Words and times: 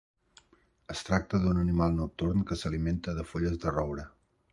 Es 0.93 1.03
tracta 1.09 1.39
d'un 1.43 1.59
animal 1.63 1.93
nocturn 1.97 2.47
que 2.53 2.57
s'alimenta 2.63 3.15
de 3.19 3.27
fulles 3.33 3.61
de 3.67 3.75
roure. 3.77 4.07